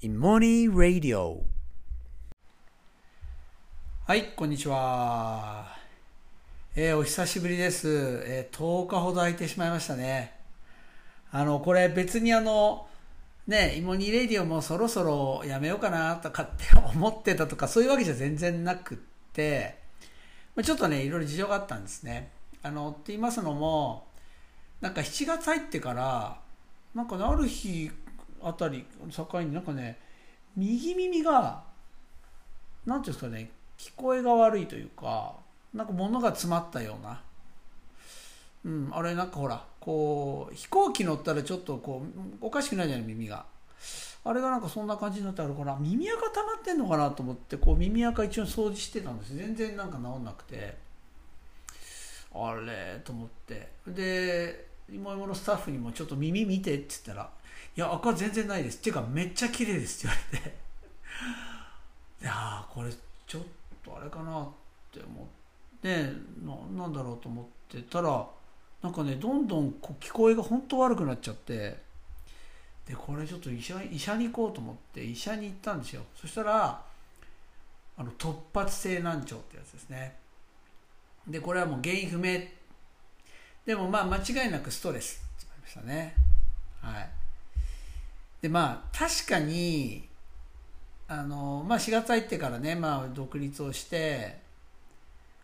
[0.00, 1.40] in Money Radio
[4.06, 5.76] はい、こんにちは。
[6.76, 7.88] えーお久しぶりです。
[8.24, 10.34] えー10日ほど空いてしまいましたね。
[11.32, 12.86] あの、これ別にあの、
[13.48, 18.98] ね、イモニーレディオもそろそろやめようかなとかって 思ってたとか、そういうわけじゃ全然なくっ
[19.32, 19.78] て、
[20.54, 22.30] まあちょっとね、いろいろ事情があったんですね。
[22.62, 24.06] あの、って言いますのも、
[24.80, 26.40] なんか7月入ってから、
[26.94, 27.90] なんかある日
[28.42, 29.98] あたり境になんかね、
[30.56, 31.64] 右耳が、
[32.86, 35.36] なんていうんですかね、聞こえが悪いというか、
[35.72, 37.22] なんか物が詰まったような。
[38.64, 43.46] うん、あれなんかほら、こう、飛行機乗ったらちょっとこう、おかしくないじゃない、耳が。
[44.24, 49.34] あれがなんかそんな感じになってあるから、耳垢溜まってんのかなと思って、こう耳垢一応掃除してたんです。
[49.34, 50.76] 全然なんか治んなくて。
[52.34, 53.70] あれと思って。
[53.86, 57.30] で、今のスタッフにもちょっと耳見てって言ったら、
[57.76, 58.78] いや、赤全然ないです。
[58.78, 60.58] っていうかめっちゃ綺麗ですって言われて。
[62.22, 62.92] いやーこれ
[63.26, 63.42] ちょっ
[63.84, 64.48] とあれかなっ
[64.92, 65.26] て思っ
[65.80, 66.12] て
[66.42, 68.26] ななんだろうと思ってたら
[68.82, 71.76] なんかねどんどんこう聞こえが本当悪くなっちゃって
[72.86, 76.82] でこれちょっと医者医者に行こうと思って医者に行ったんですよそしたら
[77.96, 80.16] あの突発性難聴ってやつですね
[81.26, 82.57] でこれはもう原因不明って
[83.68, 86.14] でもまあ間違いなくストレスって言われましたね。
[86.80, 87.08] はい。
[88.40, 90.08] でまあ確かに
[91.06, 94.38] あのまあ、4月入ってからね、まあ、独立をして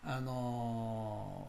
[0.03, 1.47] あの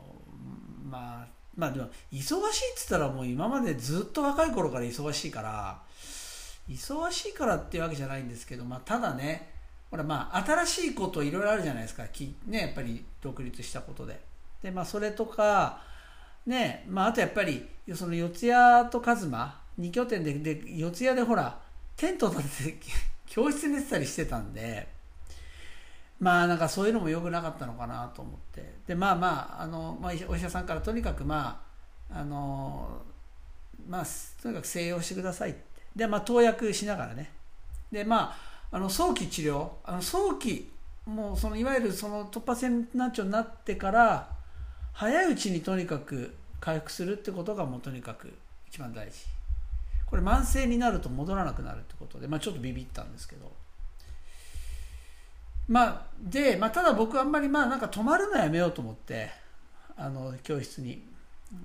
[0.90, 2.42] まあまあでも忙しいっ
[2.76, 5.80] つったらもう今までずっと若い頃から忙しいから
[6.70, 9.50] 忙しいからっていうわけじゃないんですけど、まあ、ただね
[9.92, 12.06] ほらまあ新しいこといろいろあるじゃないですか。
[12.09, 14.20] きねやっぱり独立したことで。
[14.62, 15.94] でまあそれとか
[16.45, 21.59] ねまああとやっぱりその四谷と一馬2拠点でで四谷でほら
[21.95, 22.79] テント立てて
[23.27, 24.88] 教室寝てたりしてたんで
[26.19, 28.75] まあなんかそういうのも良くなかったのかなと思って。
[28.88, 31.61] でまあまああの、まあ、お医者さんからとにかくま
[32.09, 33.01] ああの
[33.88, 34.05] まあ
[34.41, 35.61] とにかく静養してくださいって。
[35.95, 37.31] でまあ投薬しながらね。
[37.91, 38.34] でま
[38.72, 39.69] ああの早期治療。
[39.84, 40.72] あの早期
[41.05, 44.34] もうそのいわゆるその突発性難聴になってから
[44.95, 48.33] 早いうちにとにかく回復するってことがもうとにかく
[48.69, 49.25] 一番大事。
[50.06, 53.51] これ慢性になると戻らなくなるってことで、まあ、ちょっとビビったんですけど。
[55.67, 59.31] まあで、まあ、ただ僕あんまりまあなんか泊まるのやめようと思って
[59.97, 61.03] あの教室に。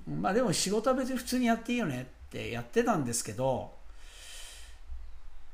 [0.07, 3.71] まあでも仕事は別に普通にやっていいよねってやってたんですけど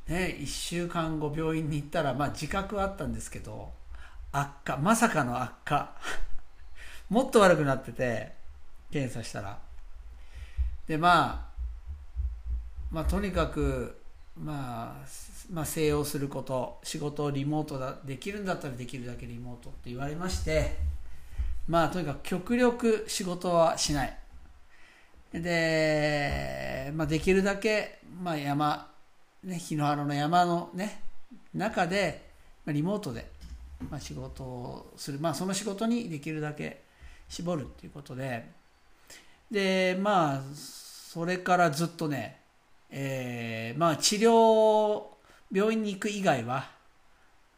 [0.08, 3.72] ね1週間後病院に行ったらまあ自覚はあったんですけど
[4.32, 5.92] 悪化まさかの悪化。
[7.10, 8.34] もっと悪くなってて
[8.92, 9.60] 検査したら
[10.88, 11.48] でまあ
[12.92, 13.98] まあ、とにかく、
[14.38, 15.08] まあ、
[15.52, 20.78] まあ、静養すること、仕事をリモートだできるんだったらできるだけリモートって言われまして、
[21.68, 24.18] まあ、とにかく極力仕事はしない。
[25.34, 28.90] で、まあ、できるだけ、まあ、山、
[29.44, 31.02] ね、日の原の山のね、
[31.54, 32.26] 中で、
[32.66, 33.30] まあ、リモートで、
[33.90, 35.20] まあ、仕事をする。
[35.20, 36.84] まあ、その仕事にできるだけ
[37.30, 38.50] 絞るっていうことで、
[39.52, 42.42] で、まあ、それからずっとね、
[42.90, 45.04] えーまあ治療
[45.52, 46.70] 病院に行く以外は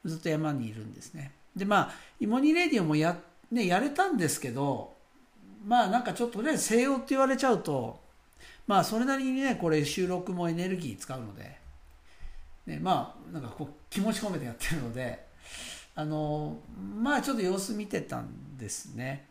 [0.06, 1.34] ずっと山にいるんですね。
[1.56, 3.18] でまあイモニレディオもや,、
[3.52, 4.94] ね、やれたんですけど
[5.66, 8.00] まあなんかちょっとね西洋って言われちゃうと
[8.68, 11.58] まあそれなりにねこれ収録もエネルギー使うので、
[12.66, 15.26] ね、まあなんかこう気持ち込めてやってるので
[15.96, 16.58] あの
[16.98, 19.26] まあちょっと様子見てたんですね。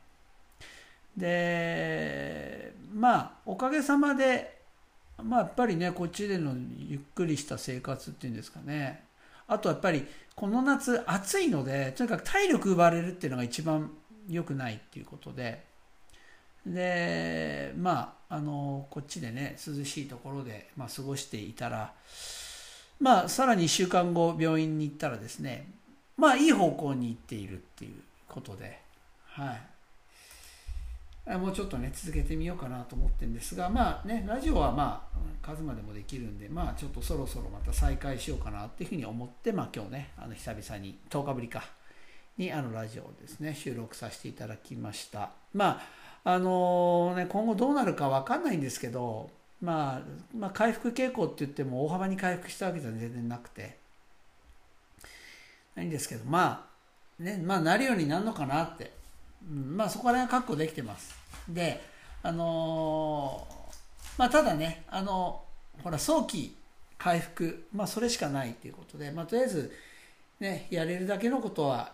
[1.19, 4.59] でまあおかげさまで
[5.23, 9.05] まあやっぱりねこっちでのゆっくりした生活っていうんですかね。
[9.49, 13.91] あとやっぱりこの夏暑いのでとにかく体力奪われるっていうのが一番
[14.28, 15.67] 良くないっていうことで。
[16.67, 21.95] でまああのこっちでね涼しいところで、まあ、過ごしていたら
[23.01, 25.71] まあさらに1週間後病院に行ったらですね
[26.19, 27.95] まあいい方向に行っているっていう
[28.28, 28.81] ことで。
[29.25, 29.67] はい。
[31.36, 41.65] もうちょっとね続けてみようかなと思ってるんですがまあねラジオはまあ数までもできるんでまあちょっとそろそろまた再開しようかなっていうふうに思ってまあ今日ねあの久々に10日ぶりか
[42.39, 45.30] にあのラジオをですね収録させていただきました。
[45.53, 45.80] ま
[46.25, 49.30] ああのね今後どうなるか分かんないんですけど
[49.60, 50.03] まあ、
[50.36, 53.77] まあ回復傾向って言っても大幅に回復したわけじゃ全然なくて。
[55.78, 56.69] ないんですけどま
[57.21, 58.92] あねまあなるようになるのかなって、
[59.48, 61.17] うん、まあそこら辺は確保できてます。
[61.48, 61.83] で
[62.22, 63.59] あのー
[64.19, 65.41] まあただねあの
[65.83, 66.54] ほら早期
[66.98, 69.72] 回復、まあ、それしかないということで、まあ、とりあえず、
[70.41, 71.92] ね、やれるだけのことは、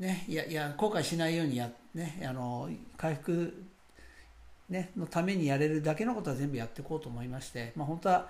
[0.00, 3.62] ね、いやいや後悔しないようにや、ね、あの回復、
[4.68, 8.28] ね、のためにやれるだけのことは全部やっていこうと思いまして、まあ、本当は、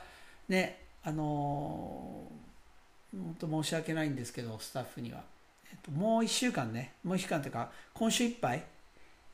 [0.50, 2.26] ね、あの
[3.12, 5.22] 本当申し訳ないんですけどスタッフには、
[5.72, 8.62] えっと、もう1週間ねもう1週間というか今週いっぱい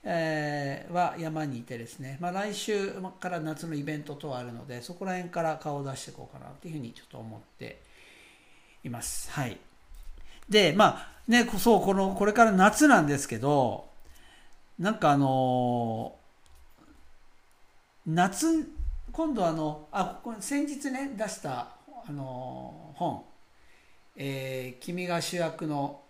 [0.08, 7.82] えー、は山にいてですね、まあ、来週から夏のイベント等あるのでそこら辺から顔を出していこうかなというふうにちょっと思って
[8.84, 9.28] います。
[9.32, 9.58] はい、
[10.48, 13.88] でまあねそうこのこれから夏なんですけど
[14.78, 18.70] なんかあのー、夏
[19.10, 21.70] 今度あのあここ先日ね出した
[22.06, 23.24] あのー、本、
[24.14, 26.00] えー「君が主役の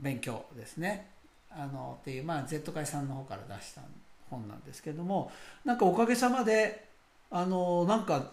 [0.00, 1.11] 勉強」ですね。
[1.56, 3.82] あのっていう、まあ、Z 会さんの方から出した
[4.30, 5.30] 本なんですけども
[5.64, 6.88] なんかおかげさまで
[7.30, 8.30] あのなんか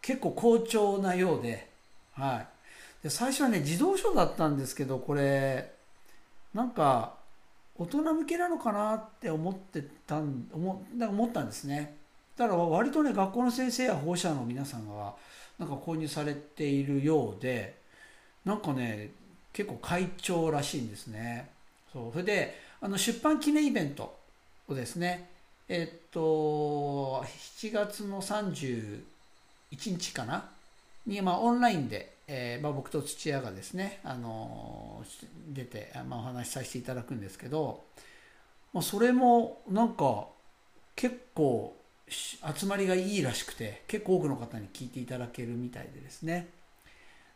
[0.00, 1.68] 結構好調なようで,、
[2.12, 2.46] はい、
[3.02, 5.72] で最初はね児童書だったんですけどこれ
[6.54, 7.14] なんか
[7.76, 11.96] 大人向けなのかなって思ってたん思なんか思ったんですね。
[12.36, 15.14] だから割とね学校の先生や保護者の皆さんが
[15.58, 17.78] なんか購入されているようで
[18.44, 19.10] なんかね
[19.52, 21.50] 結構会長らしいんですね。
[21.92, 22.12] そう。
[22.12, 24.16] それであの出版記念イベント
[24.68, 25.30] をですね
[25.68, 27.24] えっと
[27.60, 29.00] 7月の31
[29.70, 30.48] 日かな？
[31.08, 35.02] に、まあ、オンラインで、えーまあ、僕と土屋がですね、あの
[35.48, 37.82] 出て、まあ、お話しさせていただくんですけど、
[38.74, 40.26] まあ、それもなんか
[40.94, 41.74] 結構
[42.08, 46.48] 集まりがいいらしくて結構多くの方に聞いていただけるみたいでですね。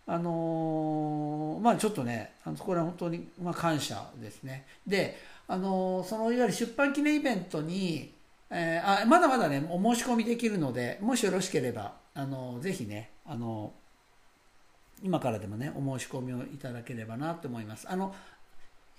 [0.07, 4.67] あのまあちょっとねあのこれは本当に、まあ、感謝ですね。
[4.87, 8.13] であのそのいわゆる出版記念イベントに、
[8.51, 13.73] えー、あまだまだねお申し込みできるのでもしよろしければあのぜひねあの
[15.03, 17.89] 今からでもねお申し込みをいただければなと思います。
[17.89, 18.15] あの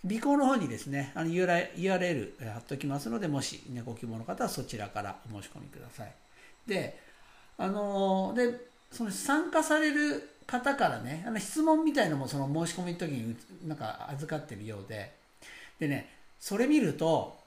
[0.04, 6.14] 備考の方にですねあの URL 貼っときますのでもし、ね、ご希望の方はそちらからお申し込みください。
[6.68, 7.00] で
[7.58, 13.36] あのでその参加される方からねあの質問みたいのもその申し込みの時に
[13.66, 15.14] なんか預かってるようで。
[15.80, 16.10] でね
[16.40, 17.38] それ見ると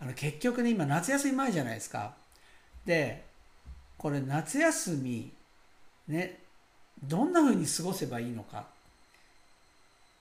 [0.00, 2.14] あの結局ね今夏休み前じゃないですか。
[2.84, 3.24] で
[3.98, 5.32] これ夏休み
[6.08, 6.40] ね
[7.02, 8.66] どんな風に過ごせばいいのか、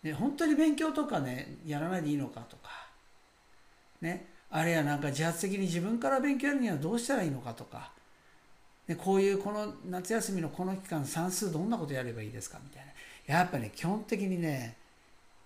[0.03, 2.69] ね、本当に勉強とかねやらないでいいのかとか。
[4.01, 7.91] ねあるいはなんか自発的に自分から勉強やるにはどうしたらいいのかとか。
[8.87, 12.91] でこういうこの夏休みのこの期間算数どんなことやればいいですかみたいな。
[13.25, 14.75] やっぱね基本的にね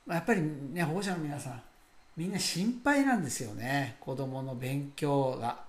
[0.07, 1.62] やっぱりね保護者の皆さん
[2.16, 3.98] みんな心配なんですよね。
[4.00, 5.60] 子供の勉強が。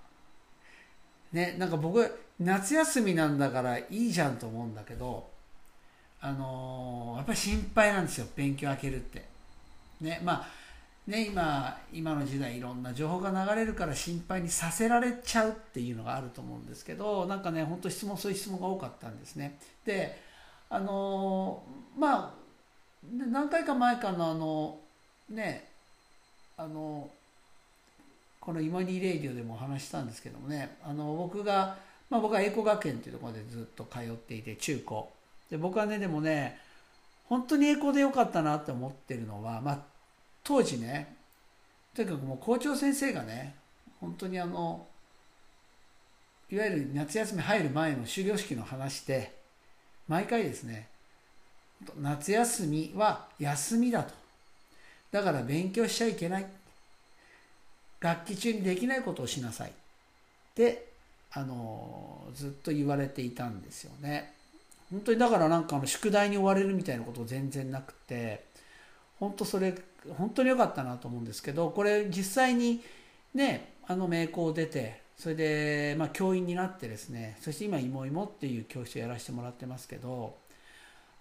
[1.31, 5.29] ねなんか僕夏休みなんだからいいじゃんと思うんだけど
[6.21, 8.27] あのー、やっぱり心配なんですよ。
[8.35, 9.25] 勉強開けるって。
[10.01, 10.47] ねまあ
[11.09, 19.57] ね、今今の時代いろんな情報が流れるから心配にさせられちゃうっていうのがあると思うんですけどなんかね本当質問そういう質問が多かったんですね。
[19.85, 20.21] で
[20.69, 21.63] あの
[21.97, 22.33] まあ
[23.31, 24.77] 何回か前かのあの
[25.31, 25.67] ね
[26.57, 27.09] あの
[28.39, 31.75] この「今にレイディオ」でもお話したんですけどもねあの僕が、
[32.11, 35.11] まあ、僕は英語学園っていうところでずっと通っていて中高
[35.49, 36.59] で僕はねでもね
[37.25, 39.79] 本当に英語でよかったなって思ってるのは、まあ、
[40.49, 41.15] 当時ね
[41.95, 43.53] とにかくもう校長先生がね
[44.01, 44.87] 本当にあの
[46.49, 49.31] いわゆる夏休み入る前の終業式の話で
[50.07, 50.87] 毎回ですね
[52.01, 54.13] 夏休みは休みだと。
[55.11, 56.45] だから勉強しちゃいけない。
[58.01, 59.69] 楽器中にできないことをしなさい。
[59.69, 59.73] っ
[60.55, 60.89] て
[61.31, 64.33] あのずっと言われていたんですよね。
[64.91, 68.43] 本当にだからなんかあの宿題に追われるみたいなこと全然なくて
[69.19, 69.73] 本当それ
[70.17, 72.81] 本当に良かったなと思うんですけどこれ実際に
[73.33, 80.37] ねあの名校を出てそれで、まあ、教員になってですねそして今「いもいも」っていう教室をやらせてもらってますけど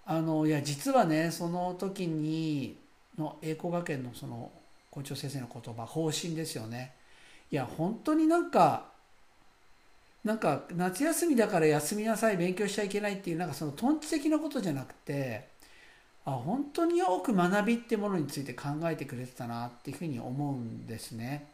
[0.07, 2.77] あのいや実はねその時に
[3.19, 4.53] の栄光学園のその
[4.91, 6.95] 校長先生の言葉方針ですよね。
[7.51, 8.87] いや本当になんか
[10.25, 15.49] なんか夏休みだから休みなさい勉強しちゃいけないっていうなんかそのトンチ的なことじゃなくて
[16.29, 21.47] あ本当に多く学びってものについて考えてくれてたなっていうふうに思うんですね。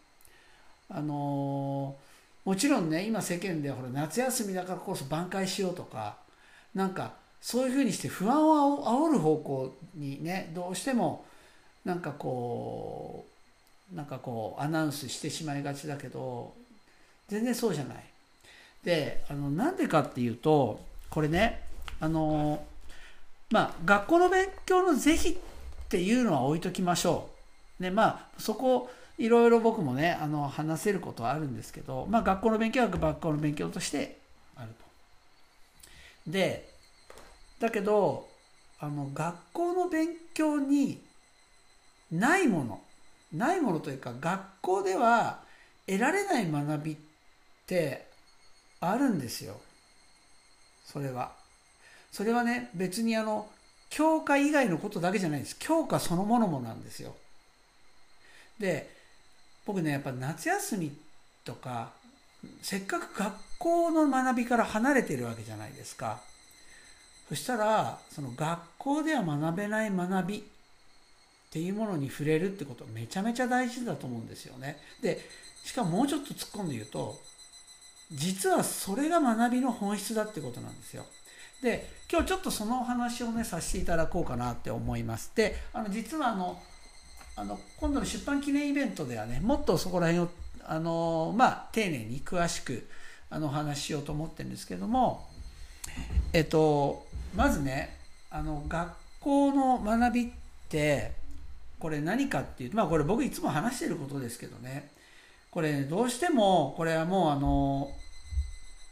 [0.88, 1.95] あの
[2.45, 6.16] もちろんね今世間ではほら夏休みだからこそ挽回しようとか
[6.75, 11.25] なんかそういうふうにして不安を煽る方向にねどうしても
[11.85, 13.25] なんかこ
[13.93, 16.52] うなんかこうアナウンスしてしまいがちだけど
[17.28, 18.04] 全然そうじゃない。
[18.83, 21.62] であのなんでかっていうとこれね
[22.00, 22.61] あの
[23.54, 25.37] まあ学校の勉強の是非っ
[25.88, 27.30] ていうのは置いときましょ
[27.78, 27.82] う。
[27.84, 34.18] ねまあそこいろいろ僕もねあの話せることはあるんですけど、まあ、学校の勉強は学校の勉強として
[34.56, 34.70] ある
[36.26, 36.30] と。
[36.32, 36.68] で
[37.61, 38.26] だけど
[38.80, 41.00] あの学校の勉強に
[42.11, 42.80] ないもの
[43.32, 45.38] ないものというか学校では
[45.87, 46.96] 得られない学びっ
[47.68, 48.08] て
[48.80, 49.61] あるんですよ
[50.84, 51.43] それは
[52.14, 53.50] それはね別にあの
[53.90, 55.56] 教科以外のことだけじゃないです。
[55.59, 57.12] 教科そのものもなんですよ。
[58.61, 58.88] で
[59.66, 60.97] 僕ねやっぱ夏休み
[61.44, 61.90] とか
[62.62, 66.21] せっかく学校の学びから離れてるわけじゃないですか。
[67.28, 70.42] そしたらその学校では学べない学びっ
[71.50, 74.76] ていうものに触れるってことめちゃめちゃ大事だと思うんですよね。
[75.02, 75.21] で
[75.64, 77.18] しかももうちょっと突っ込んで言うと
[78.12, 81.04] 実はそれが学びの本質だってことなんですよ。
[81.64, 86.61] で今日ちょっとそのお話をねさせていただこうかなって思いますであの実はあの
[87.37, 90.28] あの今度の出版記念イベントではねもっとそこら辺を
[90.66, 92.87] あのまあ丁寧に詳しく
[93.30, 95.26] あのお話ししようと思ってるんですけども
[96.33, 97.97] えっとまずね
[98.30, 100.30] あの学校の学びっ
[100.68, 101.12] て
[101.80, 104.92] これ何かっていうとまあこれ僕いつも話してることですけどね
[105.50, 107.88] これ、どうしてもこれはもうあの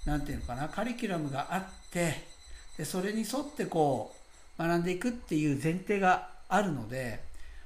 [0.07, 2.32] 何て言うのかなカリキュラムがあって
[2.77, 4.15] でそれに沿ってこ
[4.59, 7.21] う学んでいくっていう前提があるので、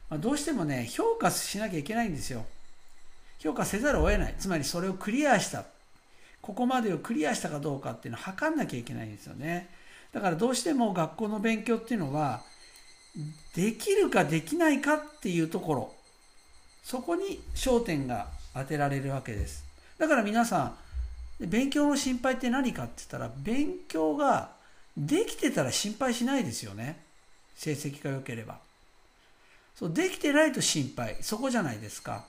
[0.09, 2.45] まあ、どうしてもね評価しなきゃいけないんですよ。
[3.39, 4.35] 評価せざるを得ない。
[4.39, 5.65] つまりそれをクリアした。
[6.41, 9.69] ここまでをクリアしたかどうかっていうのを測んなきゃいけないんですよね。
[10.13, 12.43] だからどうしても学校の勉強っていうのは
[13.55, 15.93] できるかできないかっていうところ。
[16.83, 19.65] そこに焦点が当てられるわけです。
[19.99, 20.75] だから皆さ
[21.41, 24.56] ん勉強の心配って何かって言ったら勉強が
[24.97, 26.99] できてたら心配しないですよね。
[27.57, 28.59] 成績が良ければ。
[29.75, 31.17] そうできてないと心配。
[31.21, 32.25] そこじゃないですか。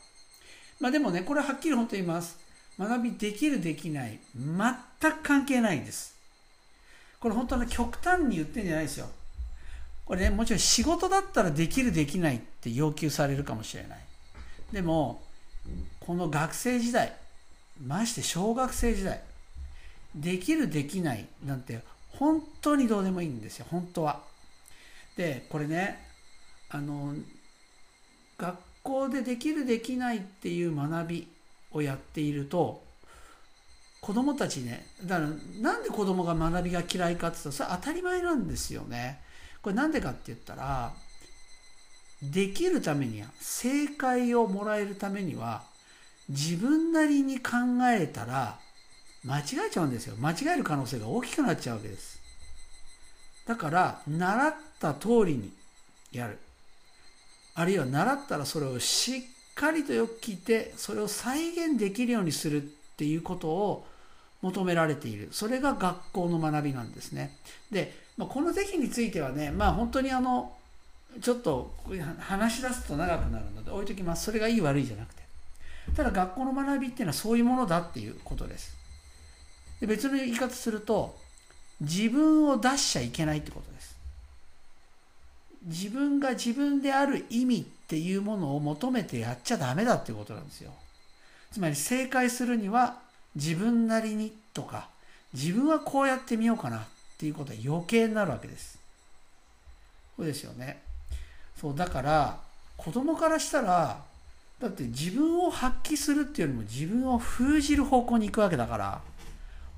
[0.80, 2.38] まあでもねこれはっきり本当に言います。
[2.78, 4.20] 学びできるできない。
[4.36, 6.16] 全く関係ないんです。
[7.20, 9.08] これ本当に極端に言ってんじゃないですよ。
[10.06, 14.00] これねもちろん仕事だったらできるできないって要求されるかもしれない。
[14.72, 15.22] でも
[16.02, 17.14] この学生時代
[17.86, 19.22] まして小学生時代
[20.16, 21.82] できるできないなんて
[22.20, 24.22] 本当にどうでもいいんですよ本当は。
[25.16, 26.00] でこれね
[26.70, 27.14] あの
[28.38, 31.28] 学校でできるできないっていう学び
[31.72, 32.84] をやっていると
[34.02, 35.30] 子供たちねだから
[35.62, 39.22] なんで子供が学びが嫌いかって言ったらそれ当たり前なんですよね。
[39.62, 40.94] これなんでかって言ったら
[42.22, 45.64] できるためには正解をもらえるためには
[46.30, 47.52] 自分なりに考
[47.92, 48.60] えたら
[49.26, 50.16] 間違えちゃうんですよ。
[50.18, 52.20] 間違える可能性が大きくなっちゃうわけです。
[53.46, 55.52] だから習った通りに
[56.12, 56.38] やる。
[57.56, 59.22] あるいは習ったらそれをしっ
[59.56, 62.66] かりとよく聞いてそれを再現できるようにするっ
[62.98, 63.88] ていうことを
[64.42, 65.30] 求められている。
[65.32, 67.36] それが学校の学びなんですね。
[67.72, 70.54] で、まあ、この是非についてはねまあ本当にあの
[71.22, 71.74] ちょっと
[72.20, 74.26] 話し出すと長くなるので置いときます。
[74.26, 75.24] それがいい悪いじゃなくて。
[75.96, 78.77] ただ学校の学びっていうのはそういうものだっていうことです。
[79.80, 81.18] で別の言い方すると
[81.82, 83.96] 自分を出しちゃいけないってことです。
[85.64, 90.72] 自分が自分である意味っていうものを求めてやっちゃダメだっていうことなんですよ。
[91.52, 93.00] つまり正解するには
[93.36, 94.88] 自分なりにとか
[95.34, 96.82] 自分はこうやってみようかなっ
[97.18, 98.80] ていうことは余計になるわけです。
[100.16, 100.82] そうですよね。
[101.60, 102.40] そうだから
[102.78, 104.02] 子供からしたら
[104.60, 109.02] だって自分を発揮するっていうよりも自分を封じる方向に行くわけだから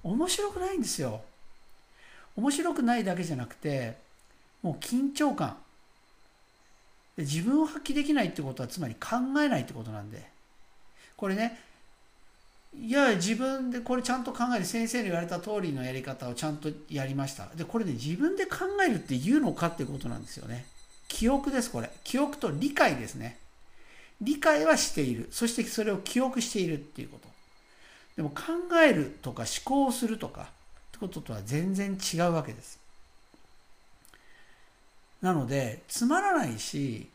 [0.03, 1.21] 面白くないんですよ。
[2.35, 3.97] 面白くないだけじゃなくて
[4.61, 5.57] もう緊張感。
[7.17, 10.23] 自分を発揮できないってことはつまり考えないってことなんで。
[11.17, 11.59] これね
[12.77, 17.47] いや自分でこれちゃんと考える先生に言われた通りのやり方をちゃんとやりました。
[17.55, 20.65] でこれね自分で考えるって言うのかってことなんですよね。
[21.07, 21.89] 記憶ですこれ。
[22.03, 23.37] 記憶と理解ですね。
[24.21, 25.27] 理解はしている。
[25.31, 27.28] そしてそれを記憶しているっていうこと。
[28.15, 28.43] でも考
[28.85, 30.45] えるとか思考するとかっ
[30.91, 32.79] てこととは全然違うわけです。
[35.21, 37.09] なのでつまらないし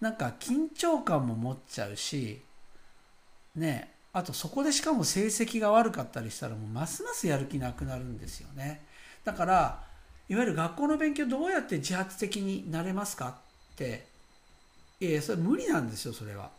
[0.00, 2.40] なんか緊張感も持っちゃうし
[3.56, 8.84] ねあとそこでしかも成績が悪かったりしたらもうますますやる気なくなるんですよね。
[9.24, 9.82] だから
[10.28, 13.28] いわゆる学校の勉強どうやって自発的になれますか？
[13.74, 14.06] って
[15.00, 16.50] いやそれ無理なんですよそれは。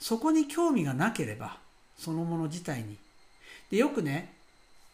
[0.00, 1.58] そこに興味がなければ。
[1.98, 2.96] そのもの自体に。
[3.70, 4.32] でよくね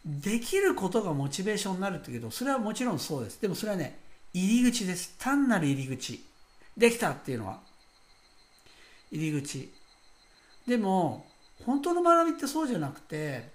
[0.04, 3.40] できることがモチベーションになるって言うけどそれはもちろんそうです。
[3.40, 3.98] でもそれはね
[4.32, 5.14] 入り口です。
[5.18, 6.24] 単なる入り口。
[6.76, 7.60] できたっていうのは。
[9.12, 9.72] 入り口。
[10.66, 11.26] でも
[11.64, 13.48] 本当の学びってそうじゃなくて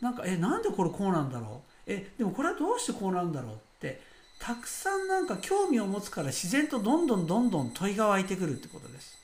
[0.00, 1.92] なんかえなんでこれこうなんだろう？
[1.92, 3.54] えでもこれはどうしてこうなんだろう？
[3.54, 4.00] って
[4.38, 9.18] たくさんなんか興味を持つから自然とどんどんどんどん問いが湧いてくるってことです。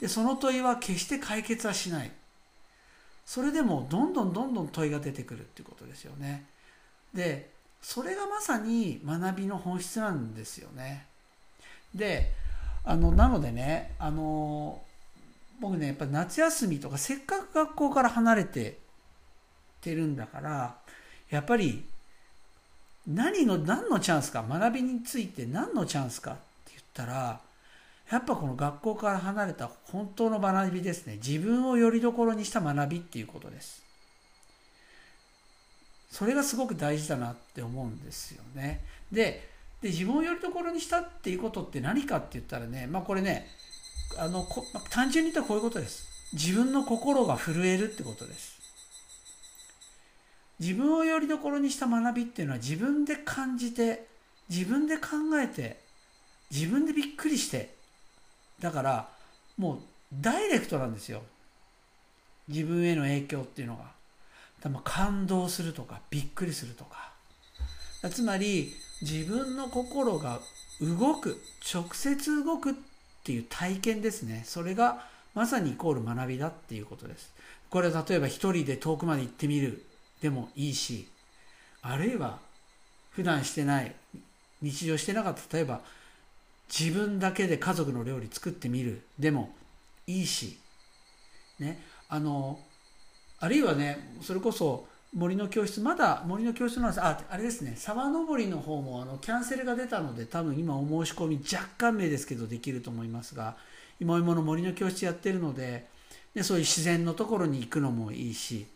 [0.00, 2.10] でその問いは決して解決はしない。
[3.34, 6.44] それでもどんどんどんどん問いが出てくるっていうことですよね。
[7.12, 7.50] で
[7.82, 11.06] それがまさに学びの本質なんですよね。
[11.92, 12.30] で
[12.84, 14.80] あのなのでねあの
[15.58, 18.78] 僕ねやっぱ夏休みとかせっかく学校から離れて
[19.80, 20.76] てるんだから
[21.28, 21.84] やっぱり
[23.08, 27.40] 何の何のチャンスか学びについて何のチャンスかって言ったら
[28.10, 31.16] やっぱこの学校から離れた本当の学びですね。
[31.16, 33.82] 自分をよりどころにした学びっていうことです。
[36.10, 38.84] それがすごく大事だなって思うんですよね。
[39.10, 39.48] で
[39.80, 43.48] で自分をよりどころにしたっていうことって何かって言ったらねまあこれね
[44.16, 46.06] あのこ単純に言ったらこういうことです。
[46.32, 48.54] 自分の心が震えるってことです。
[50.60, 54.06] 自分をよりどころにした学びっていうのは自分で感じて
[54.48, 55.80] 自分で考えて
[56.50, 57.74] 自分でびっくりして
[58.60, 59.08] だから
[59.56, 59.78] もう
[60.12, 61.22] ダイレクトなんですよ。
[62.48, 63.84] 自分への影響っていうのが。
[64.62, 67.12] でも感動するとかびっくりするとか。
[68.10, 70.40] つまり自分の心が
[70.80, 71.40] 動く
[71.72, 72.74] 直接動くっ
[73.24, 74.42] ていう体験ですね。
[74.46, 77.32] それがまさにイコール学びだっていうことです。
[77.70, 79.84] これは例えば一人で遠くまで行ってみる。
[80.20, 81.08] でもいいし。
[81.82, 82.38] あるいは
[83.10, 83.94] 普段してない
[84.62, 85.56] 日常してなかった。
[85.56, 85.82] 例えば
[86.68, 89.02] 自分だけで家族の料理作ってみる。
[89.18, 89.50] でも
[90.06, 90.58] いいし。
[91.58, 91.80] ね。
[92.08, 92.58] あの
[93.40, 95.80] あるいはねそれこそ森の教室。
[95.80, 97.74] まだ森の教室のああれですね。
[97.76, 103.56] 沢登りの方もあのキャンセルが出たので多分今お申し込み若干名ですけどできると思いますが
[104.00, 105.86] 今芋の森の教室やってるので
[106.34, 108.66] でそういう自然のところに行くのもいいし。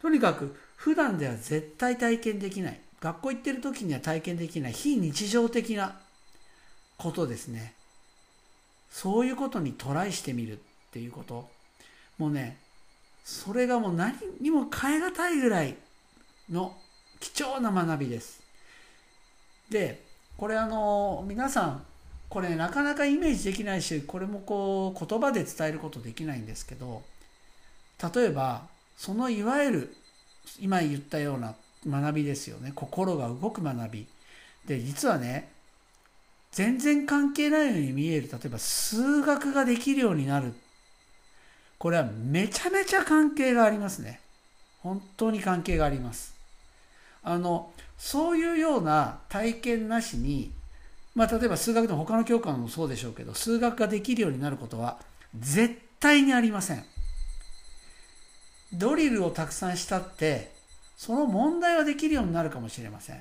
[0.00, 2.78] とにかく普段では絶対体験できない。
[3.00, 4.72] 学校行ってる時には体験できない。
[4.72, 5.96] 非日常的な
[6.98, 7.74] ことですね。
[8.90, 10.56] そういうことにトライしてみるっ
[10.92, 11.48] ていうこと。
[12.18, 12.58] もうね
[13.24, 15.76] それがもう何にも代え難いぐらい
[16.50, 16.76] の
[17.20, 18.42] 貴重な学びです。
[19.70, 20.02] で
[20.36, 21.84] これあの皆さん
[22.28, 27.02] これ、なかなかイメージできないしこれもこう言葉で伝えることできないんですけど
[28.12, 28.62] 例えば
[28.96, 29.96] そのいわゆる
[30.60, 31.54] 今言ったような
[31.86, 32.72] 学びですよね。
[32.74, 34.06] 心が動く学び。
[34.66, 35.48] で実はね
[36.54, 40.54] 全然関係ないように見える例えば数学ができるようになる。
[41.78, 44.20] これはめちゃめちゃ関係がありますね。
[44.80, 46.32] 本当に関係があります。
[47.24, 50.52] あのそういうような体験なしに
[51.16, 54.98] まあ例えば数学の他の教科もそうでしょうけど数学ができるようになることは
[55.36, 56.84] 絶対にありません。
[58.72, 60.52] ドリルをたくさんしたって
[60.96, 63.20] その問題はできるようになるかもしれません。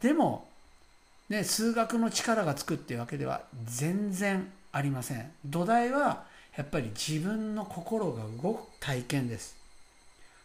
[0.00, 0.46] でも
[1.28, 5.30] ね、数学の力がつくっていうわけでは全然ありません。
[5.44, 6.24] 土台は
[6.56, 9.56] やっぱり自分の心が動く体験です。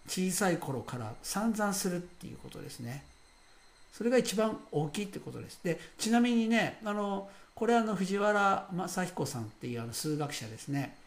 [0.08, 3.04] 小さい頃から散々するっていうことですね。
[3.94, 5.60] それが一番大きいってことです。
[5.64, 10.98] でちなみにねあのこれあの藤原正彦さんっていうあの数学者ですね。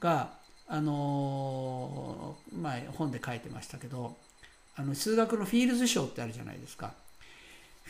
[0.00, 0.30] が
[0.66, 4.16] あの前本で書いてましたけど
[4.76, 6.94] あの数学のフィールズ賞ってあるじゃないですか。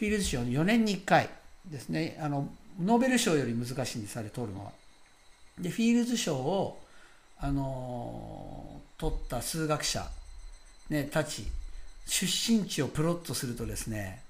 [0.00, 1.28] フィールズ賞4年に1回
[1.70, 2.48] ですねあの
[2.82, 4.72] ノーベル賞より難しいんですあれ取るのは。
[5.58, 6.80] でフィールズ賞を
[7.38, 10.08] あの取った数学者、
[10.88, 11.44] ね、たち
[12.06, 14.22] 出身地をプロットするとですね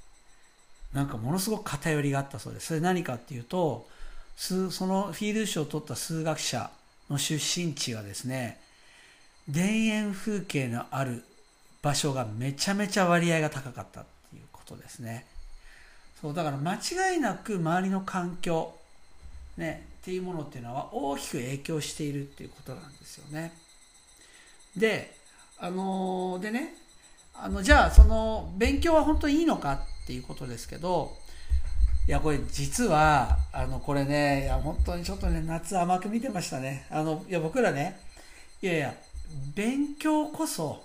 [0.93, 3.87] なんかものすごく偏りがあったそうですそれ何かっていうと
[4.35, 6.69] そのフィールズ賞を取った数学者
[7.09, 8.59] の出身地がですね
[9.55, 11.23] 田園風景のある
[11.81, 15.27] 場所がめちゃめちゃ割合が高かったっていうことですね。
[16.21, 18.75] そうだから間違いなく周りの環境、
[19.57, 23.53] ね、っていうものっていうのは大きく影響しているっていうことなんですよね。
[24.77, 25.15] で、
[25.59, 26.75] あのー、でね、
[27.35, 31.17] あの、じゃあその勉強は本当にいいのかっていうことですけど、
[32.07, 36.87] いや、これ実は、あの、これね、いや、本当にちょっとね、夏甘く見てましたね。
[36.91, 37.99] あの、いや、僕らね、
[38.63, 38.95] いやいや、
[39.55, 40.83] 勉強こそ、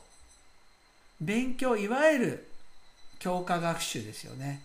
[1.20, 2.48] 勉強、いわゆる
[3.20, 4.62] 教科学習ですよね。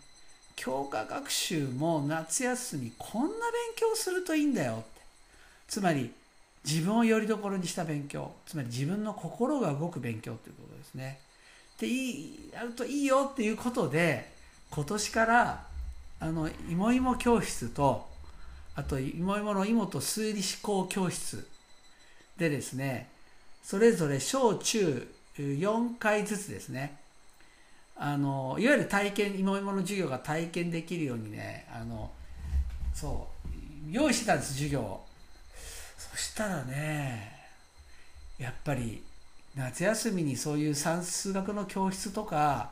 [0.61, 3.35] 教科学習も夏休みこんな勉
[3.77, 5.01] 強するといいんだよって。
[5.67, 6.13] つまり
[6.67, 8.31] 自分をよりどころにした勉強。
[8.45, 11.19] つまり自分の心が動く勉強ということですね。
[11.79, 14.31] ていいやるといいよっていうことで
[14.71, 15.65] 今年から
[16.21, 18.07] あの芋芋教室と
[18.75, 21.49] あと芋芋の妹数理思考教室
[22.37, 23.09] でですね
[23.63, 27.00] それぞれ小中4回ずつですね
[28.03, 32.11] あのいわゆる体験芋芋の授業が体験できるようにねあの
[32.95, 33.29] そ
[33.87, 35.05] う用意してたんです授業を。
[35.99, 37.31] そしたらね
[38.39, 39.03] やっぱり
[39.55, 42.71] 夏休みにそういう算数学の教室とか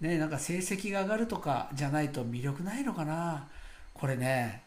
[0.00, 3.46] ねなんか成績が上がるとかじゃないと魅力ないのかな。
[3.92, 4.62] これね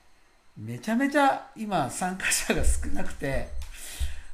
[0.55, 3.49] めちゃめちゃ今参加者が少なくて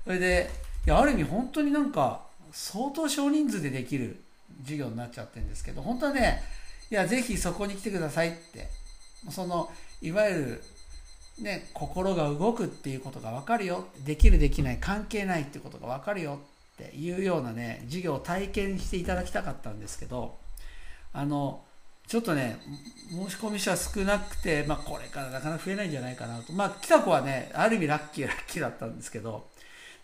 [0.04, 0.50] それで
[0.86, 2.20] いやある意味本当になんか
[2.52, 4.25] 相当少人数でできる
[4.62, 6.42] 授業になっちゃってるんですけど本当はね
[6.92, 8.86] いやぜひそこに来てくださいって。
[9.32, 10.64] そのいわゆる
[11.40, 16.56] ね心が動くっていうことが分かるよできるできない関係ないっていうことが分かるよって。
[16.94, 20.36] いうようなね授業を体験していただきたかったんですけど
[21.14, 21.64] あの
[22.06, 22.58] ちょっとね
[23.10, 26.52] 申し込み者は少なくて、まあ、これからなかなか増えないんじゃないかなと。
[26.52, 29.48] まあ来た子はねある意味ラッキーラッキーだったんですけど。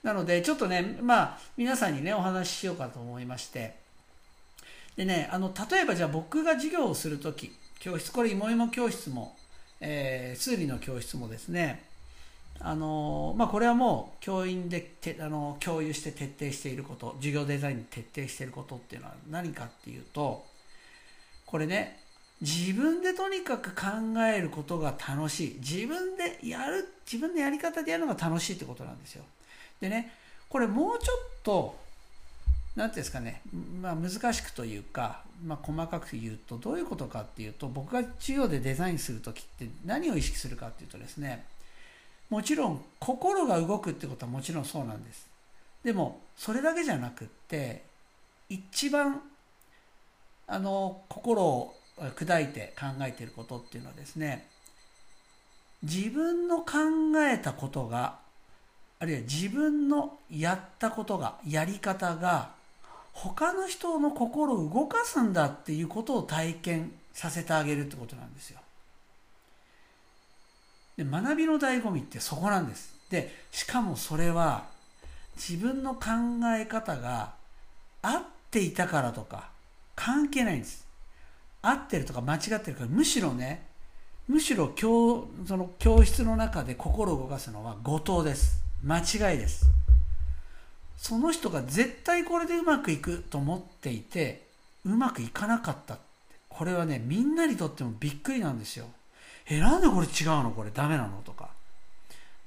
[0.01, 3.80] なのでちょっとねまあ皆さんにねお話ししようかと思いまして。
[4.95, 9.35] でねあの例えばじゃあ僕が授業をする時教室これ芋芋教室も、
[9.79, 11.89] えー、数理の教室もですね
[12.63, 20.45] あのまあ、これはもう教員でてあの共有して徹底していること授業デザインに徹底していることっていうのは何かっていうと
[21.47, 21.97] これね
[22.39, 23.87] 自分でとにかく考
[24.23, 25.57] えることが楽しい。
[25.59, 29.23] 自分でやる自分のやり方でやるのが楽しいってことなんですよ。
[29.79, 30.11] でね
[30.49, 31.75] これもうちょっと
[32.75, 33.41] 何ていうんですかね、
[33.81, 41.43] まあ、難しくというか、まあ、細かく言うとどういうことかっていうと僕が授業でデザインする時って何を意識するかっていうとですね
[42.29, 45.27] もちろん心が動くってことはもちろんそうなんです。
[45.83, 47.83] でもそれだけじゃなくって
[48.47, 49.21] 一番
[50.47, 54.47] あの心を砕いて考えていることっていうのはですね
[55.83, 56.77] 自分の考
[57.29, 58.19] えたことが
[58.99, 62.60] あるいは自分のやったことがやり方が
[63.13, 68.59] 他の人の心を動かすんだっていうことを体験させてあげるってことなんですよ。
[70.97, 72.93] で学びの醍醐味ってそこなんです。
[73.09, 74.65] でしかもそれは
[75.35, 76.09] 自分の考
[76.57, 77.33] え方が
[78.01, 79.49] 合っていたからとか
[79.95, 80.85] 関係ないんです。
[81.61, 83.67] 合ってるとか間違ってるからむしろね
[84.27, 89.65] むしろ教その教室の中で心を動かすのは後藤です間違いです
[91.01, 94.45] その人が絶対これでうまくいくと思っていて
[94.85, 95.97] うまくいかなかった
[96.47, 98.85] これはねみんなにとってもびっくりなんですよ。
[99.49, 100.51] えなんでこれ違うの？
[100.51, 101.23] これダメなの？
[101.25, 101.49] とか。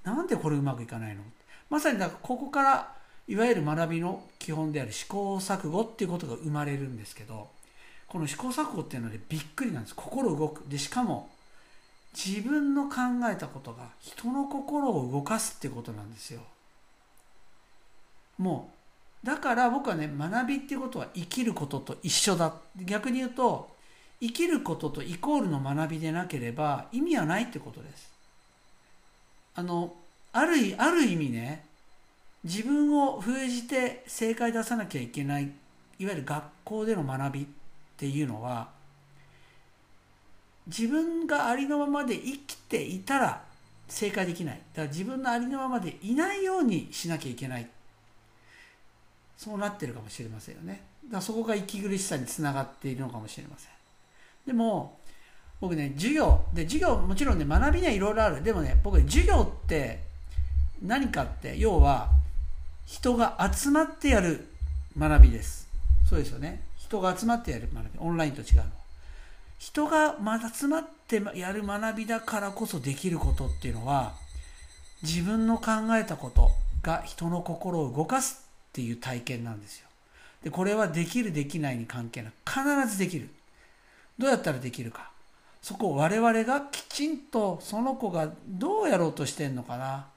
[0.05, 1.23] なんでこれうまくいかないの？
[1.69, 2.93] まさにだからここから
[3.27, 7.49] いわゆる学びの基本である試行錯誤っていうことが生まれるんですけど
[8.07, 9.97] この試行錯誤っていうのでびっくりなんです。
[9.97, 10.63] 心動く。
[10.69, 11.29] でしかも
[12.15, 12.97] 自分の考
[13.33, 16.41] えたことが人の心を動かすっていうことなんですよ。
[18.39, 18.71] も
[19.23, 22.55] うだから僕はね学びっていうことは生きることと一緒だ。
[22.77, 23.73] 逆に言うと
[24.21, 28.11] 生きることとイコールの学びでなければ意味はないってことです。
[29.55, 29.95] あの
[30.33, 31.65] あるある意味ね
[32.43, 35.45] 自分を封じて正解出さなきゃいけない
[35.99, 37.47] いわゆる学校での学びっ
[37.97, 38.69] ていうのは
[40.67, 43.43] 自分がありのままで生きていたら
[43.89, 44.61] 正解できない。
[44.75, 47.69] だから自分のありのままでいないようにしなきゃいけない。
[49.37, 50.83] そうなってるかもしれませんよね。
[51.11, 53.71] だそこが息苦しさにつながっているのかもしれません。
[54.47, 54.99] でも
[55.61, 58.43] 僕ね授業で授業もちろんね学びにはいろいろある。
[58.43, 60.01] でもね僕授業って
[60.83, 62.11] 何かって要は
[62.87, 64.47] 人が集まってやる
[64.99, 65.69] 学びです。
[66.09, 66.63] そうですよね。
[66.79, 67.91] 人が集まってやる学び。
[67.99, 68.65] オンラインと違うの。
[69.59, 70.17] 人が
[70.53, 74.13] 集まってやる学びだからこそできることっていうのは
[75.03, 76.51] 自分の考えたこと
[76.83, 78.44] が人の心を動かす
[78.75, 79.87] っていう体験なんですよ。
[80.43, 83.29] でこれはできるできないに関係ない必ずできる。
[84.19, 85.11] どうやったらできるか。
[85.63, 90.09] そこを我々がきちんとその子がどうやろうとしてんのかな。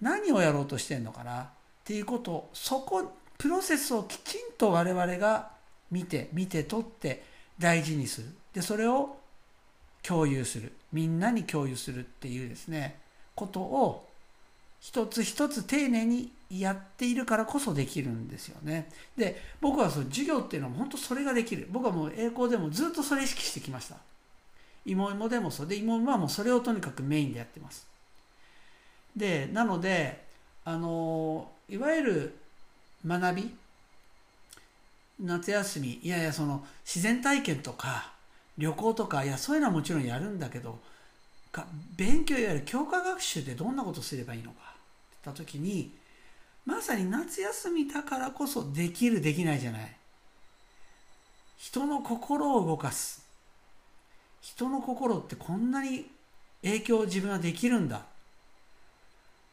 [0.00, 1.42] 何をやろうとしてんのかな。
[1.42, 1.46] っ
[1.84, 5.50] ていうことをそこプロセスをきちんと我々が
[5.90, 7.22] 見て見て取って
[7.58, 8.28] 大事にする。
[8.54, 9.18] でそれを
[10.02, 10.72] 共有する。
[10.94, 12.98] みんなに共有するっていうですね
[13.34, 14.08] ことを
[14.80, 18.88] 一つ一つ丁寧にやっているからこそできるんですよね。
[19.16, 23.96] で僕はその授業っていうのは本当それができる僕はもう栄光でもずっとそれ意識してきました。
[24.84, 27.86] 芋芋でもそうで芋芋はもうそれをとにかくメインでやってます。
[29.16, 30.24] でなので
[30.64, 32.36] あのいわゆる
[33.06, 33.54] 学び
[35.20, 38.12] 夏休みいやいやその自然体験とか
[38.58, 40.78] 旅行とかいやそういうのはもちろんやるんだけど
[41.52, 44.70] か勉強いわゆる強化学習でどんなことすればいいのかって
[45.24, 45.92] 言った時に
[46.66, 49.96] まさに夏休みだからこそできるできないじゃない。
[51.56, 53.24] 人の心を動かす。
[54.40, 56.06] 人の心ってこんなに
[56.62, 58.02] 影響を自分はできるんだ。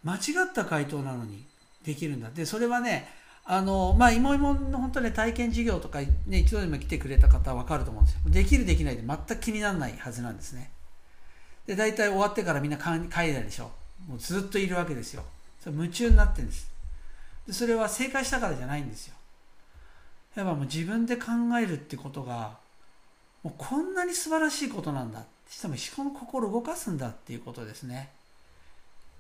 [0.03, 0.17] 間違
[0.49, 1.43] った回答なのに
[1.83, 2.29] できるんだ。
[2.29, 3.09] でそれはね
[3.43, 8.21] あのまあいもいもの本当ね体験授業とか、ね、一度でも来てくれた方は分かると思うんですよ。
[8.25, 10.69] できるできないで全く気にならないはずなんですね。
[11.65, 13.71] で大体終わってからみんな帰るでしょ。
[14.07, 15.23] もうずっといるわけですよ。
[15.61, 16.76] それ夢中になってるんです。
[17.51, 19.13] それは正解したからじゃないんですよ。
[20.35, 21.25] やっぱもう自分で考
[21.59, 22.57] えるってことが
[23.43, 25.23] もうこんなに素晴らしいことなんだ。
[25.49, 28.09] しかも思考の心を動かすんだっていうことですね。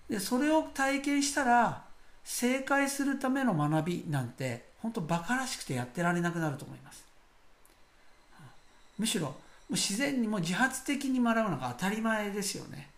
[0.09, 1.83] でそれを体験したら
[2.23, 7.05] 正解するための学びなんて本当バカらしくてやってられなくなると思います。
[8.97, 9.33] むしろも
[9.71, 12.89] う自然にもう自発的に学ぶのが当たり前ですよね。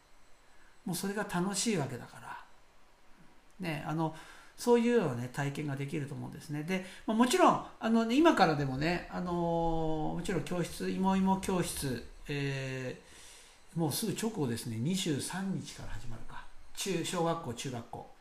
[0.86, 2.38] もうそれが楽しいわけだから。
[3.60, 4.15] ねあの
[4.60, 6.63] そういうような、ね、体験ができると思うんですね。
[6.63, 16.43] で、ま、もちろんあの、今からでもね、あのもちろん教室、いもいも教室、えー、もうすぐ直後ですね、23日から始まるか、
[16.76, 18.12] 中小学校、中学校、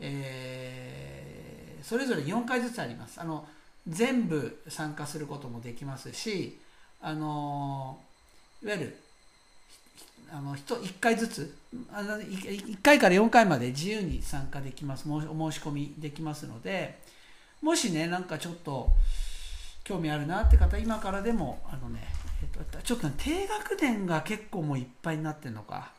[0.00, 3.20] えー、それぞれ4回ずつあります。
[3.20, 3.46] あの
[3.86, 6.58] 全部参加することもできますし、
[7.02, 8.00] あの
[8.62, 8.96] いわゆる
[10.32, 11.56] あの 1, 1回ずつ
[11.92, 15.08] あの 1, 回から4回まで自由に参加できます。
[15.08, 15.26] お申
[15.58, 16.98] し込みできますので
[17.62, 18.88] もしねなんかちょっと
[19.84, 22.06] 興味あるなって方今からでもあのね、
[22.42, 25.92] えっと、ちょっと、ね、低学年が結構もういっぱいになってるのか。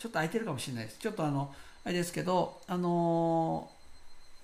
[0.00, 0.98] ちょっと空いてるかもしれないです。
[0.98, 3.70] ちょっとあのあれですけどあの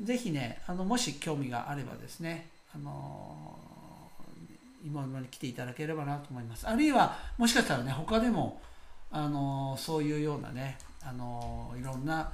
[0.03, 3.59] ぜひねあのもし興味があればですねあの
[4.85, 6.69] 今まで来ていただければなと思います。
[6.69, 8.61] あるいはもしかしたらね他でも
[9.17, 12.31] あのそういうようなねあのいろんな、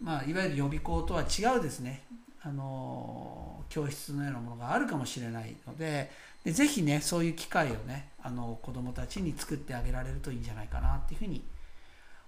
[0.00, 2.04] まあ、いわゆる予備校とは違うですね
[2.40, 6.12] あの教室のようなものがあるかもしれないので
[6.44, 11.42] でぜひねそういう機会をねあの子どもたちに作ってあげられるといいんじゃないかなっていうふうに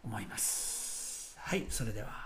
[0.02, 1.36] 思います。
[1.38, 2.25] はいそれでは